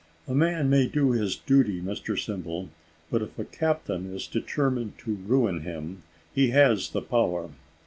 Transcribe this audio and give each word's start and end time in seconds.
"A 0.27 0.33
man 0.33 0.67
may 0.67 0.87
do 0.87 1.11
his 1.11 1.35
duty, 1.35 1.79
Mr 1.79 2.17
Simple; 2.17 2.69
but 3.11 3.21
if 3.21 3.37
a 3.37 3.45
captain 3.45 4.11
is 4.15 4.25
determined 4.25 4.97
to 4.97 5.11
ruin 5.13 5.59
him, 5.59 6.01
he 6.33 6.49
has 6.49 6.89
the 6.89 7.03
power. 7.03 7.51